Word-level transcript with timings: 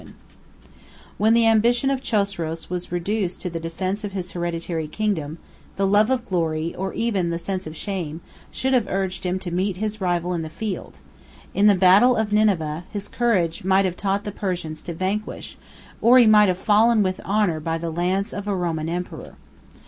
]When 1.19 1.35
the 1.35 1.45
ambition 1.45 1.91
of 1.91 2.01
Chosroes 2.01 2.71
was 2.71 2.91
reduced 2.91 3.39
to 3.43 3.51
the 3.51 3.59
defence 3.59 4.03
of 4.03 4.13
his 4.13 4.31
hereditary 4.31 4.87
kingdom, 4.87 5.37
the 5.75 5.85
love 5.85 6.09
of 6.09 6.25
glory, 6.25 6.73
or 6.73 6.91
even 6.95 7.29
the 7.29 7.37
sense 7.37 7.67
of 7.67 7.75
shame, 7.77 8.21
should 8.49 8.73
have 8.73 8.87
urged 8.89 9.25
him 9.27 9.37
to 9.37 9.51
meet 9.51 9.77
his 9.77 10.01
rival 10.01 10.33
in 10.33 10.41
the 10.41 10.49
field. 10.49 10.97
In 11.53 11.67
the 11.67 11.75
battle 11.75 12.15
of 12.15 12.33
Nineveh, 12.33 12.85
his 12.89 13.07
courage 13.07 13.63
might 13.63 13.85
have 13.85 13.95
taught 13.95 14.23
the 14.23 14.31
Persians 14.31 14.81
to 14.81 14.93
vanquish, 14.95 15.55
or 16.01 16.17
he 16.17 16.25
might 16.25 16.47
have 16.47 16.57
fallen 16.57 17.03
with 17.03 17.21
honor 17.23 17.59
by 17.59 17.77
the 17.77 17.91
lance 17.91 18.33
of 18.33 18.47
a 18.47 18.55
Roman 18.55 18.89
emperor. 18.89 19.35